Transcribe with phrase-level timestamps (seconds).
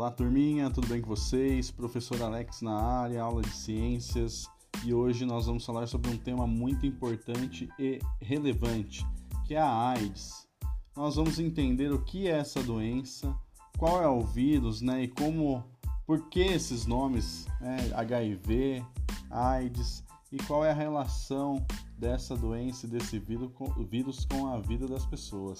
[0.00, 1.70] Olá, turminha, tudo bem com vocês?
[1.70, 4.48] Professor Alex na área, aula de ciências,
[4.82, 9.06] e hoje nós vamos falar sobre um tema muito importante e relevante,
[9.46, 10.48] que é a AIDS.
[10.96, 13.36] Nós vamos entender o que é essa doença,
[13.76, 15.62] qual é o vírus, né, e como,
[16.06, 18.82] por que esses nomes, né, HIV,
[19.28, 21.62] AIDS, e qual é a relação
[21.98, 25.58] dessa doença e desse vírus com a vida das pessoas.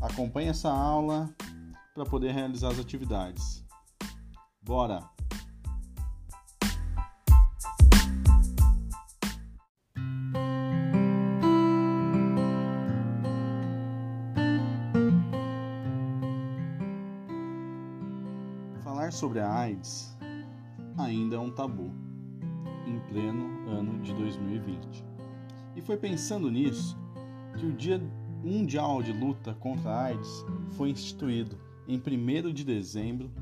[0.00, 1.34] Acompanhe essa aula
[1.98, 3.66] para poder realizar as atividades.
[4.62, 5.02] Bora!
[18.84, 20.16] Falar sobre a AIDS
[20.96, 21.90] ainda é um tabu
[22.86, 25.04] em pleno ano de 2020.
[25.74, 26.96] E foi pensando nisso
[27.56, 28.00] que o Dia
[28.44, 32.00] Mundial de Luta contra a AIDS foi instituído em 1
[32.52, 33.32] de dezembro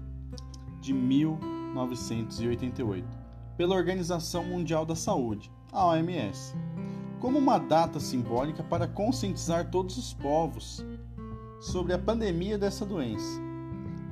[0.81, 3.05] de 1988
[3.57, 6.55] pela Organização Mundial da Saúde, a OMS,
[7.19, 10.87] como uma data simbólica para conscientizar todos os povos
[11.61, 13.41] sobre a pandemia dessa doença.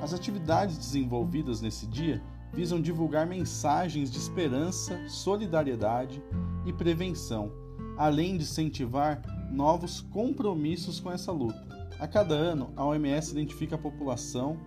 [0.01, 2.21] As atividades desenvolvidas nesse dia
[2.53, 6.21] visam divulgar mensagens de esperança, solidariedade
[6.67, 7.53] e prevenção,
[7.97, 11.74] além de incentivar novos compromissos com essa luta.
[11.99, 14.59] A cada ano, a OMS identifica a população,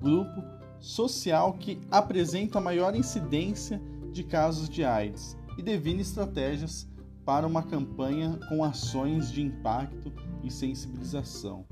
[0.00, 0.42] grupo
[0.78, 3.80] social que apresenta maior incidência
[4.12, 6.88] de casos de AIDS e define estratégias
[7.24, 10.12] para uma campanha com ações de impacto
[10.42, 11.64] e sensibilização.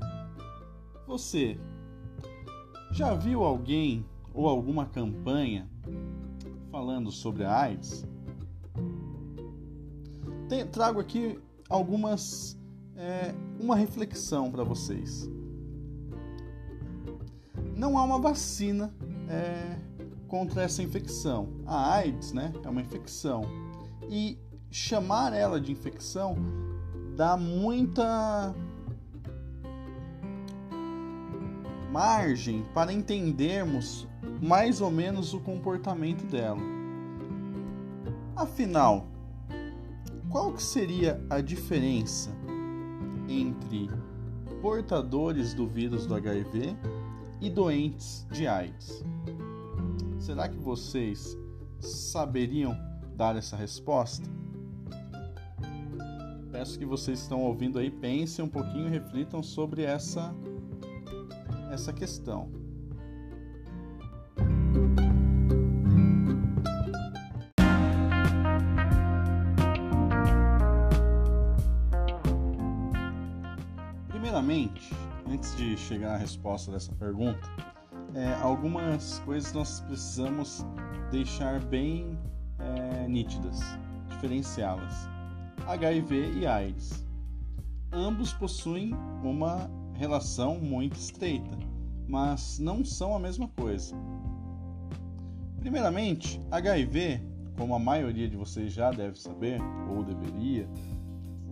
[1.07, 1.59] Você
[2.91, 5.69] já viu alguém ou alguma campanha
[6.71, 8.07] falando sobre a AIDS?
[10.71, 12.59] trago aqui algumas
[12.97, 15.29] é, uma reflexão para vocês.
[17.77, 18.95] Não há uma vacina
[19.29, 19.79] é,
[20.29, 21.49] contra essa infecção.
[21.67, 23.43] A AIDS né, é uma infecção.
[24.09, 24.39] E
[24.71, 26.37] chamar ela de infecção
[27.17, 28.55] dá muita
[31.93, 34.09] margem para entendermos
[34.41, 36.61] mais ou menos o comportamento dela.
[38.35, 39.07] Afinal,
[40.31, 42.31] qual que seria a diferença
[43.41, 43.89] entre
[44.61, 46.77] portadores do vírus do HIV
[47.41, 49.03] e doentes de AIDS?
[50.19, 51.37] Será que vocês
[51.81, 52.77] saberiam
[53.17, 54.29] dar essa resposta?
[56.51, 60.35] Peço que vocês estão ouvindo aí pensem um pouquinho reflitam sobre essa
[61.73, 62.62] essa questão.
[74.53, 74.95] Primeiramente,
[75.31, 77.41] antes de chegar à resposta dessa pergunta,
[78.15, 80.63] é, algumas coisas nós precisamos
[81.11, 82.19] deixar bem
[82.59, 83.61] é, nítidas,
[84.11, 85.09] diferenciá-las.
[85.67, 87.03] HIV e AIDS.
[87.91, 88.93] Ambos possuem
[89.25, 91.59] uma relação muito estreita,
[92.07, 93.97] mas não são a mesma coisa.
[95.61, 97.23] Primeiramente, HIV,
[97.57, 100.69] como a maioria de vocês já deve saber, ou deveria,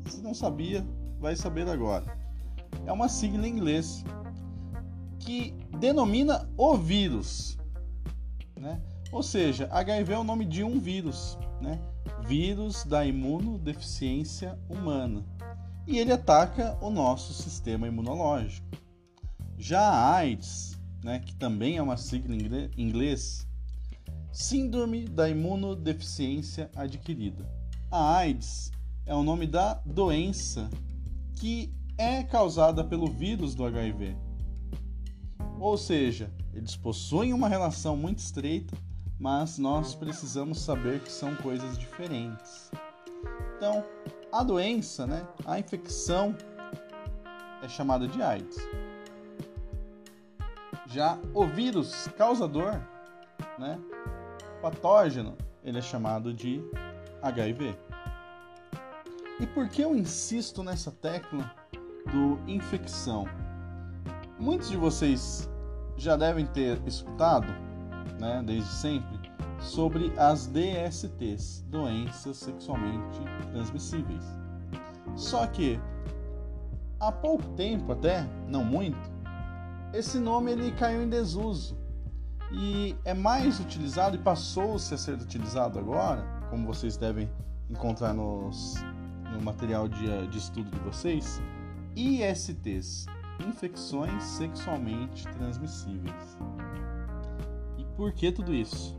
[0.04, 0.86] se não sabia,
[1.18, 2.19] vai saber agora
[2.86, 4.04] é uma sigla em inglês
[5.18, 7.58] que denomina o vírus,
[8.58, 8.80] né?
[9.12, 11.80] Ou seja, HIV é o nome de um vírus, né?
[12.26, 15.24] Vírus da imunodeficiência humana.
[15.86, 18.66] E ele ataca o nosso sistema imunológico.
[19.58, 23.46] Já a AIDS, né, que também é uma sigla em inglês,
[24.32, 27.44] Síndrome da imunodeficiência adquirida.
[27.90, 28.70] A AIDS
[29.04, 30.70] é o nome da doença
[31.34, 34.16] que é causada pelo vírus do HIV.
[35.60, 38.74] Ou seja, eles possuem uma relação muito estreita,
[39.18, 42.70] mas nós precisamos saber que são coisas diferentes.
[43.54, 43.84] Então,
[44.32, 46.34] a doença, né, a infecção
[47.62, 48.56] é chamada de AIDS.
[50.86, 52.80] Já o vírus causador,
[53.58, 53.78] né,
[54.62, 56.62] patógeno, ele é chamado de
[57.20, 57.76] HIV.
[59.38, 61.59] E por que eu insisto nessa tecla
[62.12, 63.26] do infecção.
[64.38, 65.48] Muitos de vocês
[65.96, 67.46] já devem ter escutado,
[68.18, 69.30] né, desde sempre,
[69.60, 73.20] sobre as DSTs, doenças sexualmente
[73.52, 74.24] transmissíveis.
[75.14, 75.78] Só que
[76.98, 78.98] há pouco tempo, até não muito,
[79.92, 81.76] esse nome ele caiu em desuso
[82.52, 87.30] e é mais utilizado e passou-se a ser utilizado agora, como vocês devem
[87.68, 88.76] encontrar nos,
[89.32, 91.40] no material de, de estudo de vocês,
[91.96, 93.06] ISTs
[93.46, 96.38] infecções sexualmente transmissíveis.
[97.96, 98.98] Por que tudo isso?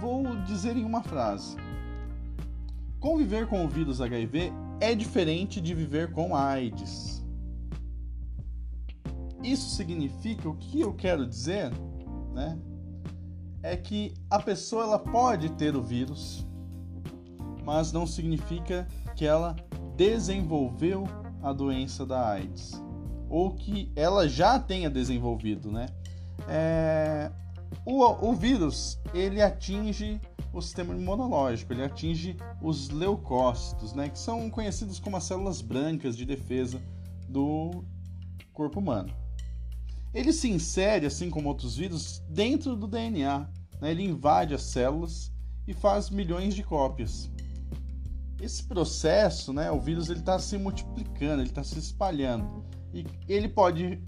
[0.00, 1.56] Vou dizer em uma frase.
[3.00, 7.24] Conviver com o vírus HIV é diferente de viver com AIDS.
[9.42, 11.70] Isso significa o que eu quero dizer,
[12.32, 12.58] né?
[13.62, 16.46] É que a pessoa ela pode ter o vírus,
[17.64, 18.86] mas não significa
[19.16, 19.56] que ela
[19.96, 21.04] desenvolveu
[21.46, 22.72] a doença da AIDS
[23.30, 25.86] ou que ela já tenha desenvolvido, né?
[26.48, 27.30] É...
[27.84, 30.20] O, o vírus ele atinge
[30.52, 36.16] o sistema imunológico, ele atinge os leucócitos, né, que são conhecidos como as células brancas
[36.16, 36.80] de defesa
[37.28, 37.84] do
[38.52, 39.12] corpo humano.
[40.14, 43.48] Ele se insere, assim como outros vírus, dentro do DNA.
[43.80, 45.32] Né, ele invade as células
[45.66, 47.30] e faz milhões de cópias.
[48.40, 53.48] Esse processo, né, o vírus ele está se multiplicando, ele está se espalhando e ele
[53.48, 54.02] pode,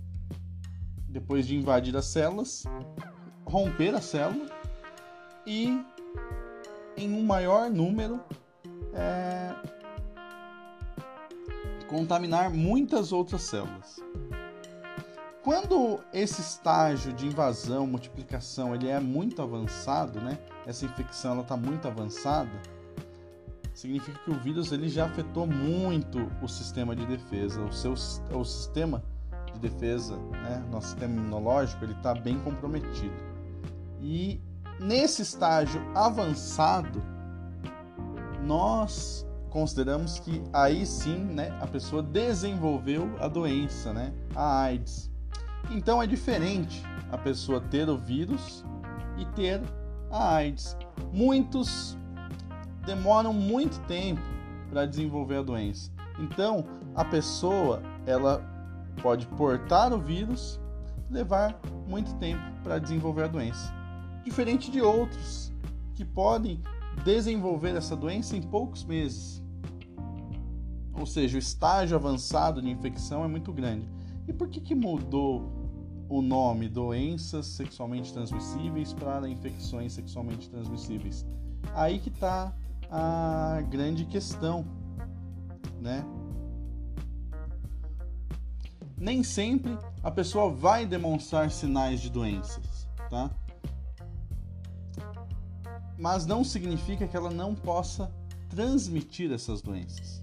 [1.08, 2.64] depois de invadir as células,
[3.44, 4.46] romper a célula
[5.46, 5.82] e
[6.96, 8.20] em um maior número
[8.92, 9.54] é,
[11.88, 13.96] contaminar muitas outras células.
[15.42, 20.38] Quando esse estágio de invasão, multiplicação, ele é muito avançado, né?
[20.66, 22.50] Essa infecção está muito avançada,
[23.78, 28.44] significa que o vírus ele já afetou muito o sistema de defesa, o seu o
[28.44, 29.04] sistema
[29.54, 30.66] de defesa, né?
[30.68, 33.14] Nosso sistema imunológico ele está bem comprometido.
[34.00, 34.40] E
[34.80, 37.00] nesse estágio avançado,
[38.42, 45.08] nós consideramos que aí sim, né, a pessoa desenvolveu a doença, né, a AIDS.
[45.70, 46.82] Então é diferente
[47.12, 48.64] a pessoa ter o vírus
[49.16, 49.62] e ter
[50.10, 50.76] a AIDS.
[51.12, 51.96] Muitos
[52.88, 54.20] demoram muito tempo
[54.70, 55.90] para desenvolver a doença.
[56.18, 56.64] Então,
[56.94, 58.42] a pessoa ela
[59.02, 60.60] pode portar o vírus
[61.10, 63.78] levar muito tempo para desenvolver a doença
[64.28, 65.52] diferente de outros
[65.94, 66.60] que podem
[67.04, 69.42] desenvolver essa doença em poucos meses.
[70.92, 73.88] Ou seja, o estágio avançado de infecção é muito grande.
[74.26, 75.50] E por que, que mudou
[76.08, 81.26] o nome doenças sexualmente transmissíveis para infecções sexualmente transmissíveis?
[81.74, 82.52] Aí que está
[82.90, 84.66] a grande questão,
[85.80, 86.04] né?
[88.96, 93.30] Nem sempre a pessoa vai demonstrar sinais de doenças, tá?
[95.98, 98.10] mas não significa que ela não possa
[98.48, 100.22] transmitir essas doenças.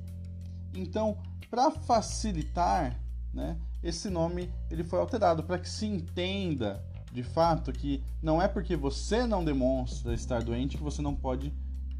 [0.73, 1.17] Então,
[1.49, 2.97] para facilitar,
[3.33, 8.47] né, esse nome ele foi alterado para que se entenda de fato que não é
[8.47, 11.53] porque você não demonstra estar doente que você não pode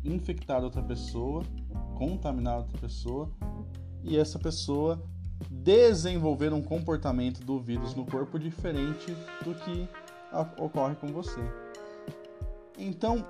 [0.06, 1.44] infectar outra pessoa,
[1.96, 3.32] contaminar outra pessoa
[4.04, 5.02] e essa pessoa
[5.50, 9.12] desenvolver um comportamento do vírus no corpo diferente
[9.44, 9.88] do que
[10.58, 11.42] ocorre com você.
[12.78, 13.26] Então,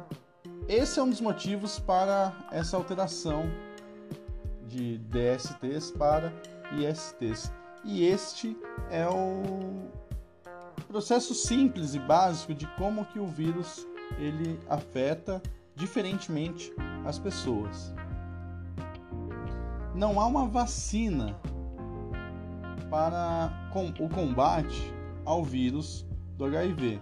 [0.67, 3.43] esse é um dos motivos para essa alteração
[4.67, 6.33] de DSTs para
[6.73, 7.51] ISTs.
[7.83, 8.57] E este
[8.89, 9.87] é o
[10.87, 13.85] processo simples e básico de como que o vírus
[14.17, 15.41] ele afeta
[15.75, 16.73] diferentemente
[17.05, 17.93] as pessoas.
[19.93, 21.35] Não há uma vacina
[22.89, 23.51] para
[23.99, 24.93] o combate
[25.25, 26.05] ao vírus
[26.37, 27.01] do HIV.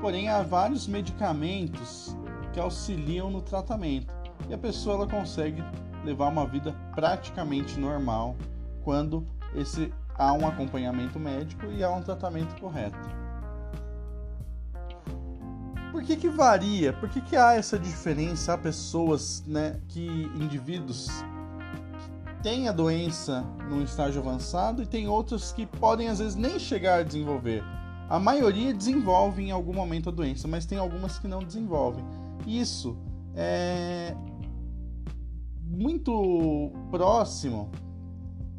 [0.00, 2.16] Porém, há vários medicamentos
[2.52, 4.14] que auxiliam no tratamento
[4.48, 5.62] e a pessoa ela consegue
[6.04, 8.36] levar uma vida praticamente normal
[8.82, 13.23] quando esse há um acompanhamento médico e há um tratamento correto.
[15.94, 16.92] Por que, que varia?
[16.92, 18.52] Por que, que há essa diferença?
[18.52, 21.06] Há pessoas, né, que indivíduos
[22.26, 26.58] que têm a doença num estágio avançado e tem outros que podem às vezes nem
[26.58, 27.62] chegar a desenvolver.
[28.10, 32.04] A maioria desenvolve em algum momento a doença, mas tem algumas que não desenvolvem.
[32.44, 32.98] Isso
[33.36, 34.16] é
[35.62, 37.70] muito próximo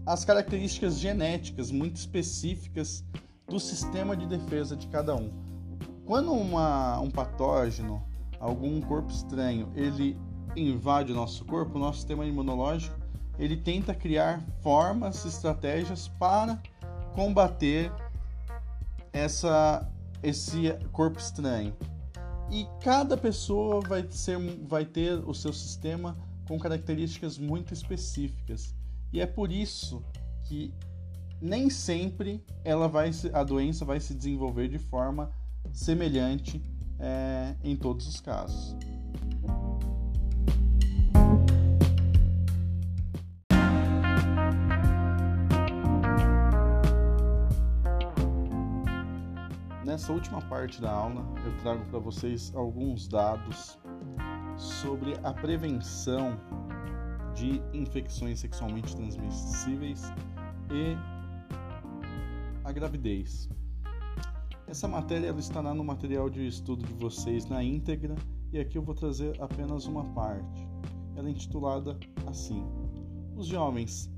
[0.06, 3.04] às características genéticas muito específicas
[3.46, 5.45] do sistema de defesa de cada um.
[6.06, 8.04] Quando uma, um patógeno,
[8.40, 10.18] algum corpo estranho, ele
[10.56, 12.96] invade o nosso corpo, o nosso sistema imunológico,
[13.40, 16.62] ele tenta criar formas, estratégias para
[17.14, 17.92] combater
[19.12, 19.90] essa,
[20.22, 21.76] esse corpo estranho
[22.50, 28.74] e cada pessoa vai, ser, vai ter o seu sistema com características muito específicas.
[29.12, 30.04] E é por isso
[30.44, 30.74] que
[31.42, 35.32] nem sempre ela vai a doença vai se desenvolver de forma
[35.75, 36.62] semelhante
[36.98, 38.75] é, em todos os casos.
[49.86, 53.77] Nessa última parte da aula, eu trago para vocês alguns dados
[54.58, 56.38] sobre a prevenção
[57.36, 60.03] de infecções sexualmente transmissíveis
[60.72, 60.98] e
[62.63, 63.50] a gravidez.
[64.67, 68.15] Essa matéria ela estará no material de estudo de vocês na íntegra
[68.51, 70.67] e aqui eu vou trazer apenas uma parte.
[71.15, 72.63] Ela é intitulada assim:
[73.36, 74.10] Os jovens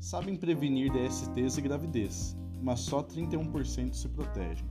[0.00, 4.66] sabem prevenir DSTs e gravidez, mas só 31% se protegem.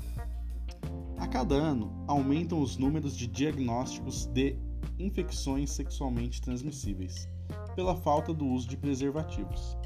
[1.18, 4.58] A cada ano, aumentam os números de diagnósticos de
[5.00, 7.30] infecções sexualmente transmissíveis,
[7.74, 9.78] pela falta do uso de preservativos.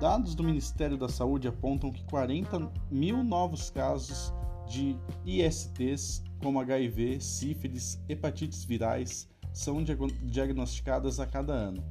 [0.00, 4.32] Dados do Ministério da Saúde apontam que 40 mil novos casos
[4.70, 4.96] de
[5.26, 9.82] ISTs, como HIV, sífilis, hepatites virais, são
[10.22, 11.84] diagnosticadas a cada ano.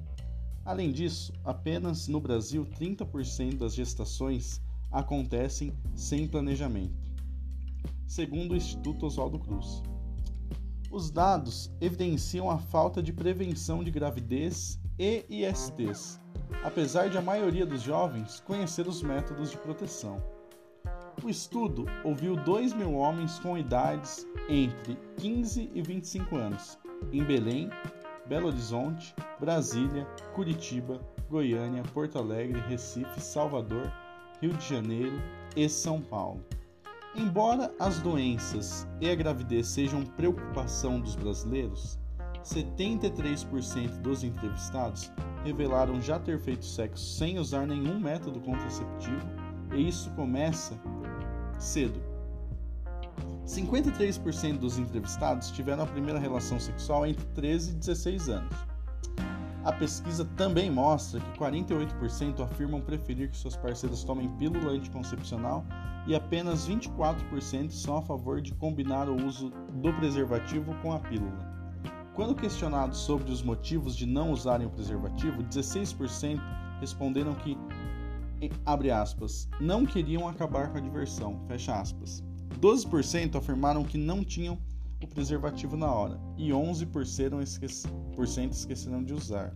[0.63, 7.09] Além disso, apenas no Brasil 30% das gestações acontecem sem planejamento
[8.09, 9.83] segundo o Instituto Oswaldo Cruz.
[10.91, 16.19] Os dados evidenciam a falta de prevenção de gravidez e ISTs,
[16.63, 20.38] apesar de a maioria dos jovens conhecer os métodos de proteção.
[21.21, 26.79] O estudo ouviu 2 mil homens com idades entre 15 e 25 anos,
[27.11, 27.69] em Belém,
[28.25, 33.91] Belo Horizonte, Brasília, Curitiba, Goiânia, Porto Alegre, Recife, Salvador,
[34.41, 35.21] Rio de Janeiro
[35.55, 36.43] e São Paulo.
[37.15, 41.99] Embora as doenças e a gravidez sejam preocupação dos brasileiros,
[42.43, 45.11] 73% dos entrevistados
[45.43, 49.27] revelaram já ter feito sexo sem usar nenhum método contraceptivo,
[49.73, 50.79] e isso começa
[51.59, 52.01] cedo.
[53.45, 58.55] 53% dos entrevistados tiveram a primeira relação sexual entre 13 e 16 anos.
[59.65, 65.65] A pesquisa também mostra que 48% afirmam preferir que suas parceiras tomem pílula anticoncepcional
[66.07, 71.59] e apenas 24% são a favor de combinar o uso do preservativo com a pílula.
[72.15, 76.39] Quando questionados sobre os motivos de não usarem o preservativo, 16%
[76.79, 77.57] responderam que,
[78.65, 82.23] abre aspas, não queriam acabar com a diversão, fecha aspas.
[82.59, 84.57] 12% afirmaram que não tinham
[85.01, 87.41] o preservativo na hora e 11%
[88.51, 89.55] esqueceram de usar.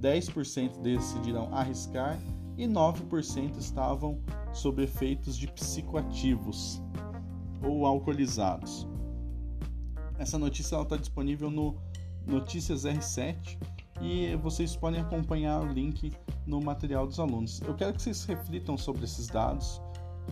[0.00, 2.18] 10% decidiram arriscar
[2.56, 4.20] e 9% estavam
[4.52, 6.82] sob efeitos de psicoativos
[7.62, 8.86] ou alcoolizados.
[10.18, 11.76] Essa notícia está disponível no
[12.26, 13.58] Notícias R7
[14.00, 16.12] e vocês podem acompanhar o link
[16.46, 17.60] no material dos alunos.
[17.62, 19.80] Eu quero que vocês reflitam sobre esses dados,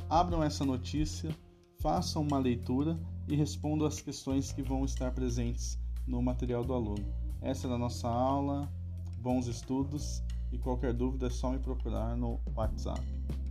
[0.09, 1.35] abram essa notícia,
[1.81, 7.05] façam uma leitura e respondam as questões que vão estar presentes no material do aluno.
[7.41, 8.73] Essa é a nossa aula.
[9.19, 13.01] Bons estudos e qualquer dúvida é só me procurar no WhatsApp.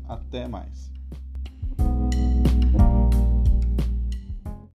[0.07, 0.91] Até mais!